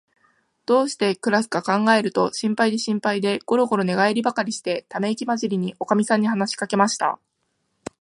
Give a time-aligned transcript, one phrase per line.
[0.65, 7.19] どうしてくらすかかんがえると、心配で心配で、ごろごろ寝がえりばかりして、ためいきまじりに、おかみさんに話しかけました。